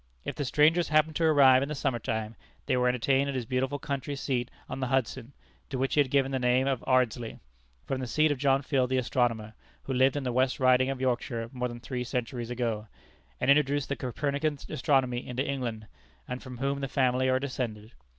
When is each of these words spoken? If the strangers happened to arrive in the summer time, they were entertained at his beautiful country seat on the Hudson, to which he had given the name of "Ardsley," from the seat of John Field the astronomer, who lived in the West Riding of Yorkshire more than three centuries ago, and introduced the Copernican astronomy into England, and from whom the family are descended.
If 0.25 0.33
the 0.33 0.45
strangers 0.45 0.89
happened 0.89 1.15
to 1.17 1.25
arrive 1.25 1.61
in 1.61 1.69
the 1.69 1.75
summer 1.75 1.99
time, 1.99 2.35
they 2.65 2.75
were 2.75 2.87
entertained 2.89 3.29
at 3.29 3.35
his 3.35 3.45
beautiful 3.45 3.77
country 3.77 4.15
seat 4.15 4.49
on 4.67 4.79
the 4.79 4.87
Hudson, 4.87 5.31
to 5.69 5.77
which 5.77 5.93
he 5.93 5.99
had 6.01 6.09
given 6.09 6.31
the 6.31 6.39
name 6.39 6.65
of 6.65 6.83
"Ardsley," 6.87 7.39
from 7.85 7.99
the 8.01 8.07
seat 8.07 8.31
of 8.31 8.39
John 8.39 8.63
Field 8.63 8.89
the 8.89 8.97
astronomer, 8.97 9.53
who 9.83 9.93
lived 9.93 10.15
in 10.15 10.23
the 10.23 10.33
West 10.33 10.59
Riding 10.59 10.89
of 10.89 10.99
Yorkshire 10.99 11.51
more 11.53 11.67
than 11.67 11.79
three 11.79 12.03
centuries 12.03 12.49
ago, 12.49 12.87
and 13.39 13.51
introduced 13.51 13.89
the 13.89 13.95
Copernican 13.95 14.57
astronomy 14.69 15.23
into 15.27 15.45
England, 15.47 15.85
and 16.27 16.41
from 16.41 16.57
whom 16.57 16.79
the 16.81 16.87
family 16.87 17.29
are 17.29 17.37
descended. 17.39 17.91